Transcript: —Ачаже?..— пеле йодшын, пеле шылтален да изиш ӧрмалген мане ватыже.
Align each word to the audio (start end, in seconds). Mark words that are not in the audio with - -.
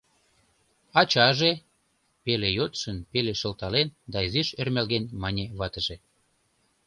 —Ачаже?..— 0.99 1.51
пеле 2.23 2.49
йодшын, 2.57 2.97
пеле 3.11 3.33
шылтален 3.41 3.87
да 4.11 4.17
изиш 4.27 4.49
ӧрмалген 4.61 5.03
мане 5.21 5.45
ватыже. 5.59 5.97